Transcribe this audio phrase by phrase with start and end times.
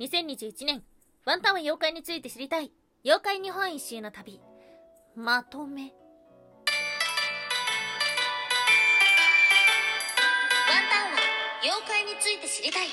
[0.00, 0.82] 2021年、
[1.26, 2.72] ワンタンは妖怪について知りたい。
[3.04, 4.40] 妖怪日本一周の旅。
[5.14, 5.82] まとめ。
[5.82, 5.92] ワン
[10.88, 11.18] タンは
[11.62, 12.86] 妖怪について知りたい。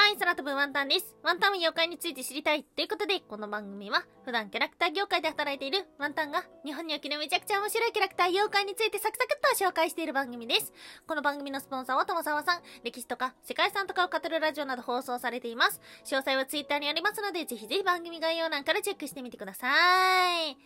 [0.00, 1.14] はい、空飛ぶワンタンです。
[1.22, 2.64] ワンタンは妖怪について知りたい。
[2.64, 10.72] ということで、この番組は、普段キャラクター業界で働いているワンタンが、日本におけるめちゃくちゃ面白いキャラクター妖怪についてサクサクっと紹介している番組です。
[11.06, 15.82] この番組のスポンサーは友沢さん、歴史とか世界遺産とかを語るラジオなど放送されています。
[16.06, 20.56] 詳細はツイッターにありますので、ぜひぜひ番組概要欄からチェックしてみてください。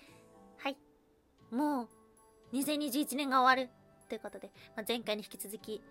[0.58, 0.76] はい。
[1.50, 1.88] も
[2.52, 3.68] う、2021年が終わる。
[4.08, 5.82] ということで、まあ、前回に引き続き、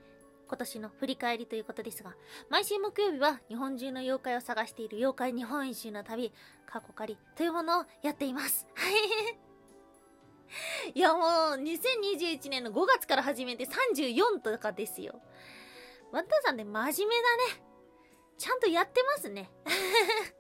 [0.48, 2.16] 今年の振り返りということですが、
[2.50, 6.34] 毎週木曜日は日本中の妖怪を探している妖怪日本一周の旅、
[6.66, 8.68] 過去仮というものをやっています。
[8.76, 8.94] はい。
[10.94, 11.24] いやもう、
[11.62, 15.20] 2021年の5月から始めて34とかですよ。
[16.12, 17.22] ワンタンさんね、真面目だ
[17.58, 17.64] ね。
[18.38, 19.52] ちゃんとやってますね。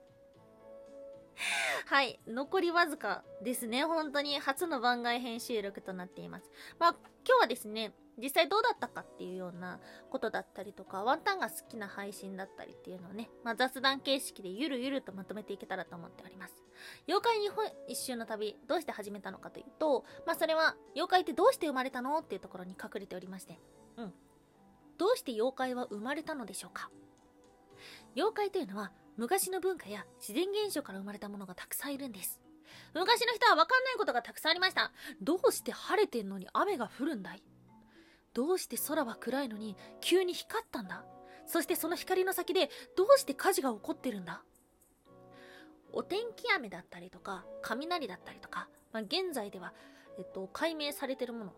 [1.85, 2.19] はい。
[2.27, 3.83] 残りわずかですね。
[3.83, 6.49] 本当に初の番外編収録となっています。
[6.79, 16.53] まあ、今日はですね、実際どうだったかっていうようなことだったりとか、ワンタンが好きな配信だったりっていうのをね、まあ、雑談形式でゆるゆるとまとめていけたらと思っております。
[17.07, 23.59] 妖怪日本一周の旅、どうして始めたのかというと、まあ、それは、妖怪ってどうして生まれたのっていうところに隠れておりまして、
[23.97, 24.13] うん。
[24.97, 26.91] どうして妖怪は生まれたのでしょうか
[28.15, 32.39] 妖怪というのは、昔の文化や自然現象から生まれたものがたくさんいるんです。
[32.93, 34.91] 昔の人は分かんないことがたくさんありました。
[35.21, 37.43] どうして晴れてんのに雨が降るんだい
[38.33, 41.05] どうして空は暗いのに急に光ったんだ？
[41.45, 44.41] そしてその光の先でどうして火事が起こってるんだ？
[45.91, 49.73] お天気雨だったりとか雷だったりとか、まあ、現在では、
[50.17, 51.53] えっと、解明されてるもの。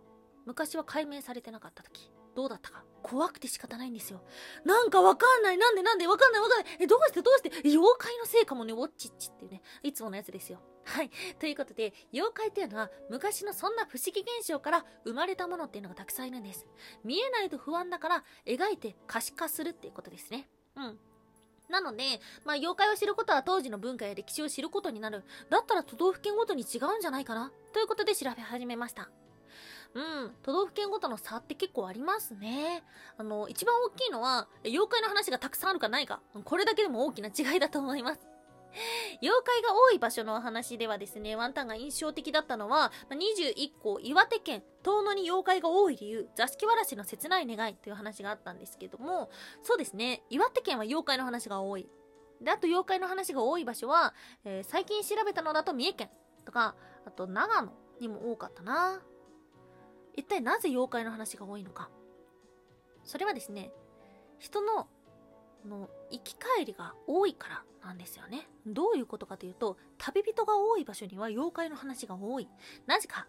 [0.45, 2.11] 昔は解明されてなかった時。
[2.35, 2.83] どうだったか？
[3.01, 4.21] 怖くて仕方ないんですよ。
[4.63, 6.07] なんかわかんないなんでなんで？
[6.07, 7.21] わかんないわかんないえ、どうして？
[7.21, 7.51] どうして？
[7.67, 10.59] 妖怪のせいかもね、ウォッチッチっていうね、いつものやつですよ。
[10.85, 11.09] はい。
[11.39, 16.65] ということで、妖怪っていうのは昔のそんな不思議現象から生まれたものっていうのがたくさんいるんです。
[17.03, 20.49] 見えないと不安だから描いて可視化するっていうことですね。
[20.75, 20.99] うん。
[21.69, 25.23] なので、まあ、妖怪を知ることは当時の文化や歴史を知ることになる。
[25.49, 29.09] だったら都道府県ごとに違うんじゃないかなということで調べ始めました。
[29.95, 32.83] うん、都道府県ごとの差って結構ありますね。
[33.17, 36.21] あの、一番大きいのは、妖怪の話がたくさんあるかないか。
[36.43, 38.27] これだけでも大きな違いだと思います。
[39.21, 49.29] 妖怪が多い場所の話ではですね、ワンタンが印象的だったのは、21個、岩手県、遠野に妖怪が多い理由、座敷わらしの切ない願いという話があったんですけども、
[49.63, 51.89] そうですね、岩手県は妖怪の話が多い。
[52.41, 54.13] で、あと妖怪の話が多い場所は、
[54.43, 56.09] えー、最近調べたのだと三重県
[56.43, 56.75] とか、
[57.05, 59.01] あと長野にも多かったな。
[60.15, 61.89] 一体なぜ妖怪の話が多いのか。
[63.03, 63.71] それはですね、
[64.39, 64.87] 人の
[65.65, 68.47] の行き帰りが多いからなんですよね。
[68.65, 72.49] どういうことかというと、旅人が多い場所には妖怪の話が多い。
[72.85, 73.27] なぜか、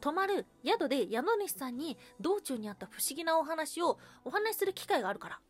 [0.00, 5.40] 泊まる宿で宿主さんに道中にあった不思議なお話をお話しする機会があるから。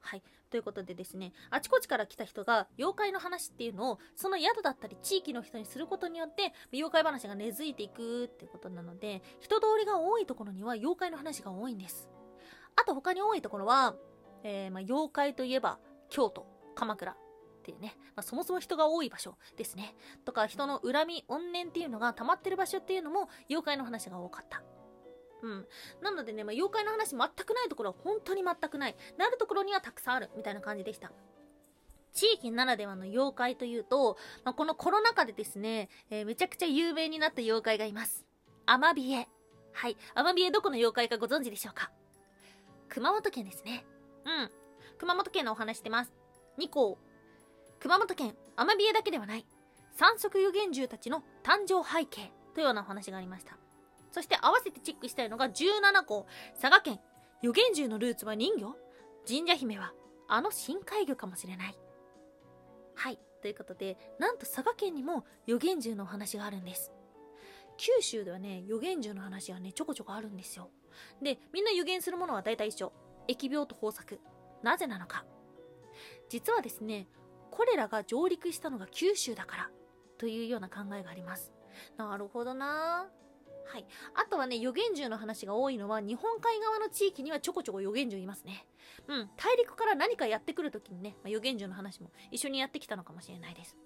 [0.00, 0.22] はい。
[0.50, 12.08] ということでですね、あちこちから来た人が妖怪の話っていうのを、その宿だったり地域の人にすることによって、妖怪話が根付いていくっていうことなので、人通りが多いところには妖怪の話が多いんです。
[12.76, 13.94] あと他に多いところは、
[14.44, 15.78] えー、まあ、妖怪といえば、
[16.08, 17.16] 京都、鎌倉っ
[17.62, 19.94] ていうね、まあ、そもそも人が多い場所ですね。
[20.24, 24.62] とか、人の恨み、怨念っていうのが溜まってる場所っていうのも、妖怪の話が多かった。
[25.42, 25.66] うん。
[26.02, 28.96] なのでね、まあ、妖怪の話全くないところは本当に全くない。
[29.16, 31.12] なるところにはたくさんある、みたいな感じでした。
[32.12, 38.24] 地域ならではの妖怪というと、まあ、このコロナ禍でですね、えー、めちゃくちゃ有名になった妖怪がいます。
[38.66, 39.28] アマビエ。
[39.72, 39.96] はい。
[40.14, 41.90] アマビエどこの妖怪かご存知でしょうか？
[42.88, 43.84] 熊本県ですね。
[44.24, 44.50] うん。
[44.98, 46.12] 熊本県のお話してます。
[46.58, 46.98] 2項。
[47.78, 49.46] 熊本県、アマビエだけではない。
[49.92, 53.56] 三色予言獣たちの誕生背景というようなお話がありました。
[54.10, 56.26] そして合わせてチェックしたいのが17個。
[56.60, 57.00] 佐賀県。
[57.42, 58.74] 予言獣のルーツは人魚
[59.26, 59.92] 神社姫は
[60.26, 61.78] あの深海魚かもしれない。
[62.94, 63.18] はい。
[63.40, 66.92] ということで、なんと佐賀県にも予言獣のお話があるんです。
[67.76, 70.70] 九州ではね、予言獣の話がね、ちょこちょこあるんですよ。
[71.22, 72.92] で、みんな予言するものは大体一緒。
[73.28, 74.20] 疫病と豊作。
[74.62, 75.24] なぜなのか。
[76.28, 77.06] 実はですね、
[77.50, 79.70] コレラが上陸したのが九州だから、
[80.18, 81.52] というような考えがあります。
[81.96, 83.27] なるほどなぁ。
[83.68, 83.86] はい。
[84.14, 88.66] あとはね、予言獣の話が多いのは、日本海側の地域にはちょこちょこ予言獣いますね。
[89.08, 89.30] うん。
[89.36, 93.76] 大陸から何かやってくるときにね、まあ、予言獣の話も一緒にやってきたのかもしれないです。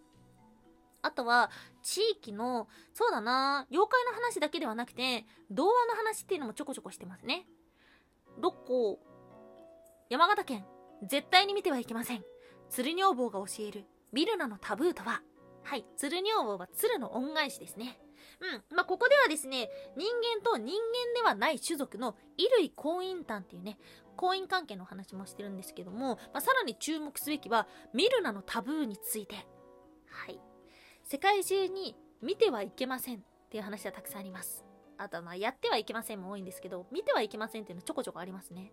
[1.02, 1.50] あとは、
[1.82, 7.46] 地域の、そうだな妖怪の話だけではなくて、童話の話っていうのもちょこちょこしてますね。
[8.40, 9.00] 6個、
[10.08, 10.64] 山形県、
[11.02, 12.24] 絶対に見てはいけません。
[12.70, 15.22] 鶴女房が教えるミルナのタブーとは
[15.64, 17.98] はい、鶴女房は鶴の恩返しですね。
[18.42, 18.76] うん。
[18.76, 20.06] まあ、ここではですね、人
[20.36, 23.78] 間と人間ではない種族の衣類婚姻端っていうね、
[24.16, 29.36] 婚姻関係の話もしてるんですけども、まあ、さらに注目すべきは、ミルナのタブーについて。
[30.10, 30.40] はい。
[31.04, 34.64] 世界中に見てはいけませんっていう話はたくさんあります。
[34.98, 38.72] あとまあやってはいけませんも多いんですけど、見てはいけませんっていうのちょこちょこありますね。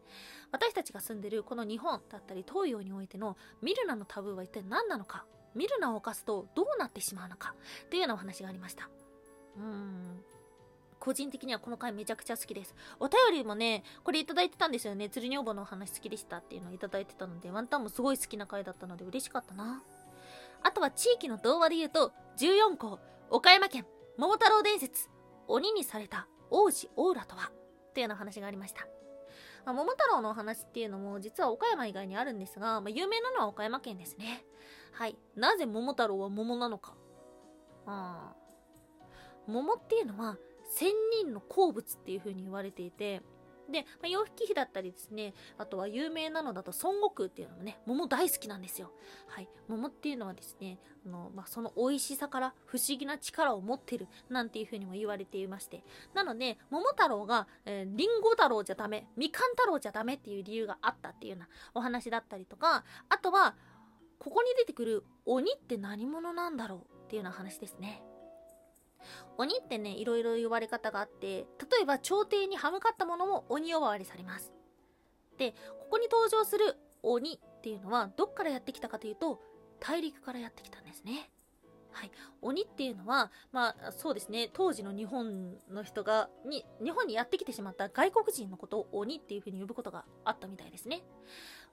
[0.51, 5.25] 私たちが住んでるこの日本だったり東洋においてのミルナのタブーは一体何なのか？
[5.55, 7.55] ミルナを犯すとどうなってしまうのか？
[7.85, 8.89] っていうようなお話がありました。
[9.57, 10.23] うん。
[10.99, 12.75] 個人的にはこの回めちゃくちゃ好きです。
[12.99, 15.09] お便りもね、これいただいてたんですよね。
[15.09, 19.81] 鶴女房のお話好きでしたっていうのをいただいてたので、ワンタンもすごい好きな回だったので嬉しかったな。
[20.61, 22.99] あとは地域の童話で言うと、14校、
[23.29, 23.85] 岡山県、
[24.17, 25.09] 桃太郎伝説、
[25.47, 27.49] 鬼にされた王子オーラとは
[27.89, 28.85] っていうような話がありました。
[29.65, 34.43] まあ、桃太郎のお話っていうのも実は岡山以外にあるんですが、まあ、有名なのは岡山県ですね。
[34.91, 35.17] はい。
[35.35, 36.93] なぜ桃太郎は桃なのか。
[37.85, 38.33] あ
[39.49, 40.37] 桃っていうのは
[40.69, 40.91] 仙
[41.21, 43.21] 人の好物っていう風に言われていて、
[43.71, 48.91] で、まあ、洋引きだったりですね、あとは有名なのだと孫悟空っていうのもね、桃大好きなんですよ。
[49.27, 49.49] はい。
[49.67, 55.83] 桃っていうのはですね、あの、まあ、その美味しさから不思議な力を持ってるなんていう風にも言われていまして。
[56.13, 63.55] なので、桃太郎が、えー、リンゴ太郎じゃダメ、みかん太郎じゃダメっていう理由があったっていうようなお話だったりとか、あとは、
[64.17, 68.03] ここに出てくる鬼って何者なんだろうっていうような話ですね。
[69.37, 74.51] 鬼ってね、いろいろ言われ方があって、例えば朝廷に歯向かったものも鬼呼ばわりされます。
[75.37, 79.41] で、ここに登場する鬼っていうのはどっからやってきたかというと、
[79.79, 81.31] 大陸からやってきたんですね。
[81.91, 82.11] はい。
[82.41, 91.03] 鬼っていうのは、まあそうですね、当時の日本の人が、に、日本にやってきてしまった外国人のことを鬼っていう風に呼ぶことがあったみたいですね。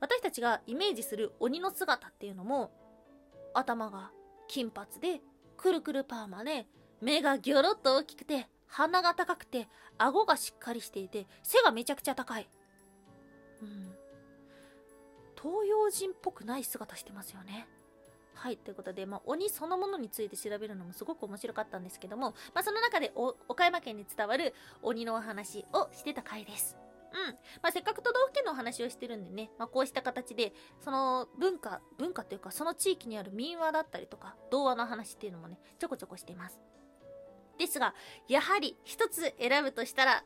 [0.01, 2.73] 私たちがイメージする鬼の姿っていうのも、
[3.55, 4.11] 頭が
[4.49, 5.21] 金髪で、
[5.57, 6.67] くるくるパーマで、
[7.01, 12.49] 目がギョロッと大きくて、鼻が高くて、顎がしっかりしていて、背がめちゃくちゃ高い。
[13.63, 13.95] うん。
[15.41, 17.69] 東洋人っぽくない姿してますよね。
[18.35, 23.13] はい、ということで、まあ、鬼そのものについて調べるのもすごく面白かったんですけども、まあ、その中で
[23.49, 26.77] 岡山県に伝わる鬼のお話をしてた回です。
[27.13, 27.35] うん。
[27.63, 36.61] まあ、せっかく都道府県のお話をしてるんでね、まあ、こうした形で、その文化、文化というか、その地域にある民話だったりとか、童話の話っていうのもね、ちょこちょこしています。
[37.59, 37.95] ですが、
[38.29, 40.25] やはり一つ選ぶとしたら、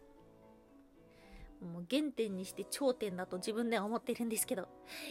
[1.61, 4.69] もう原点にして頂点だと自分では思っているんですけど、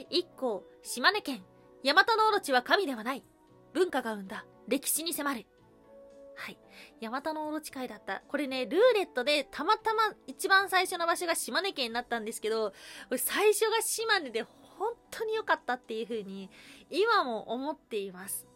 [0.09, 1.43] 一個、島根県、
[1.83, 3.23] ヤマタノオロチは神ではない。
[3.73, 5.45] 文化が生んだ歴史に迫る。
[6.35, 6.57] はい。
[7.01, 8.23] ヤマタノオロチ会だった。
[8.27, 12.73] これね、ルーレットでたまたま一番最初の場所が島根県になったんですけど、
[13.17, 16.49] 最初が島根で本当に良かったっていう風に、
[16.89, 18.47] 今も思っています。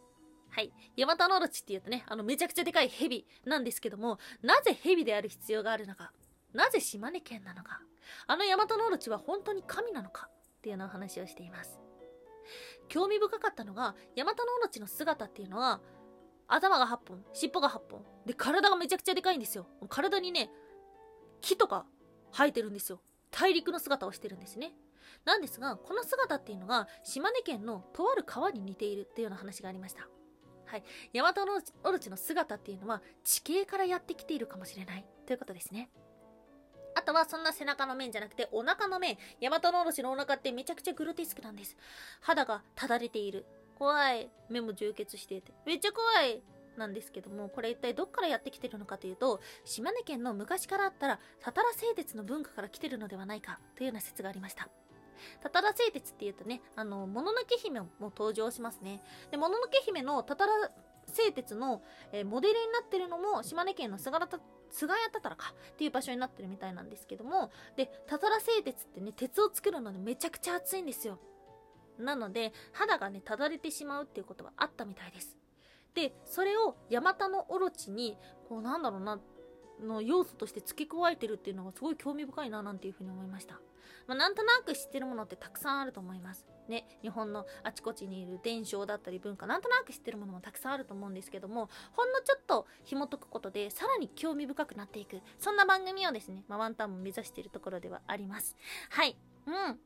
[0.55, 0.71] はい。
[0.95, 6.11] ヤマタノオロチって言うとね、あのめちゃくちゃでかい蛇なんですけども、なぜ蛇である必要があるのか？
[6.53, 7.81] なぜ島根県なのか？
[8.27, 10.29] あのヤマタノオロチは本当に神なのか？
[10.29, 11.79] っていうような話をしています。
[12.87, 15.81] 興味深かったのが、ヤマタノオロチの姿っていうのは、
[16.47, 18.05] 頭が8本、尻尾が8本。
[18.27, 19.65] で、体がめちゃくちゃでかいんですよ。
[19.89, 20.51] 体にね、
[21.41, 21.87] 木とか
[22.31, 23.01] 生えてるんですよ。
[23.31, 24.73] 大陸の姿をしてるんですね。
[25.25, 30.07] なんですが、この姿っていうのが、島根県のとある川に似ているっていうような話がありました。
[30.73, 30.83] はい。
[31.13, 35.05] ヤマタノオロチの姿っていうのは、地形からやってきているかもしれない。
[35.27, 35.91] ということですね。
[36.95, 39.19] あとはそんな背中の面じゃなくてお腹の面。
[39.39, 41.77] ヤマタノオロチのお腹ってめちゃくちゃグロテスクなんです。
[42.21, 43.45] 肌がただれている。
[43.75, 44.31] 怖い。
[44.49, 45.53] 目も充血していて。
[45.63, 46.41] めっちゃ怖い。
[46.75, 54.69] なんですけども、これ一体どっからやってきてるのかというと、島根県の昔からあったら、たたら製鉄の文化から来てるのではないかというような説がありました。
[55.41, 59.01] たたら製鉄っていうとね、あの、もののけ姫も登場しますね。
[59.31, 60.53] で、もののけ姫のたたら
[61.07, 64.27] 製鉄の、えーモデルになってるのも島根県の菅原
[64.69, 71.19] 菅谷たたらかっていう場所になってるみたいなんですけどもでたたら製鉄ってね鉄を作るのでめちゃくちゃ熱いんですよ
[71.99, 75.37] なので肌がねただれてしまうっていうことはあったみたいです
[75.93, 78.17] でそれをヤマタノオロチに
[78.49, 79.19] こうなんだろうな
[79.81, 83.59] の要素として付け加えてるっていうのがすごい興味深いななんていうふうに思いました
[84.07, 86.45] まあ、なんとなく知ってるものってたくさんあると思います。
[86.67, 98.55] ね、日本のあちこちにいる伝承だったり文化、なんとなく知ってるものもたくさんあると思うんですけども、ほんのちょっと紐解くことで、さらに興味深くなっていく、そんな番組をですね、まあ、ワンタンも目指しているところではあります。
[98.89, 99.17] はい。
[99.45, 99.79] うん。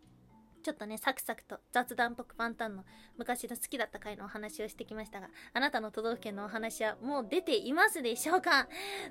[0.67, 2.83] ちょっとね、サクサクと雑談っぽくパンタンの
[3.17, 8.67] 昔の好きだった回のお話をしてきましたが、あなたの都道府県のお話はもう出ていますでしょうか？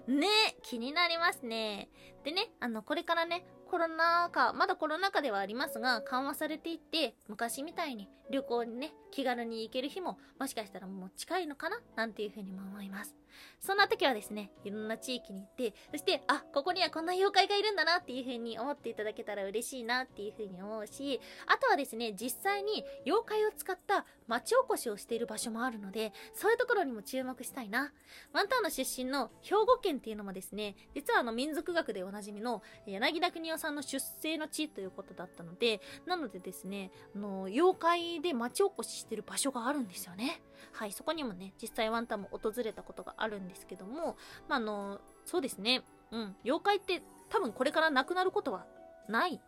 [0.06, 0.26] ね
[0.62, 1.88] 気になりますね。
[2.24, 13.16] でね、あの、これからね、コロナ禍、まだコロナ禍ではありますが、緩和されていって、昔みたいに旅行にね、気軽に行ける日も、もしかしたらもう近いのかななんていうふうにも思います。
[13.60, 27.92] そんな時はですね、いろんな地域に行って、そして、あ、ここにはこんな妖怪がいるんだなっていう風に思っていただけたら嬉しいなっていう風に思うし、あとはですね、実際に妖怪を使った町おこしをしている場所もあるので、そういうところにも注目したいな。
[28.32, 40.40] ワンタンの出身の兵庫県っていうのもですね、実はあの民族学でおなじみの柳田国夫さんの出生の地ということだったので、なのでですね、あの、妖怪で町おこししてる場所があるんですよね。
[40.72, 44.16] はい、そこにもね、実際ワンタンも訪れたことがあるんですけども、
[44.48, 48.66] まあ、あの、そうですね、うん、妖怪って多分これからなくなることは
[49.08, 49.40] ない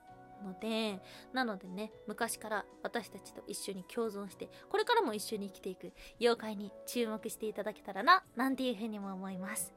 [0.44, 1.00] ので、
[1.32, 9.72] なのでね、昔から私たちと一緒に共存して、これからも一緒に生きていく妖怪に注目していただけたらな、なんていうふうにも思います。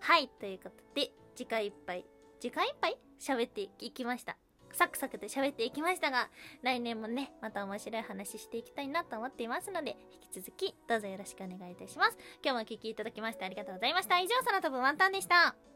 [0.00, 2.06] はい、ということで、次回いっぱい、
[2.40, 4.36] 時間いっぱい喋っていきました。
[4.72, 6.28] サクサクと喋っていきましたが、
[6.62, 12.18] 来年もね、また面白い話していきたいなと思っていますので、引き続きどうぞよろしくお願いいたします。
[12.42, 14.18] 今日もお聴きいただきましてありがとうございました。
[14.18, 15.75] 以上、空飛ぶワンタンでした。